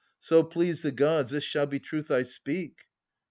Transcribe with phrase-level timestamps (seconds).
[0.17, 2.85] So please the Gods, this shall be truth I speak.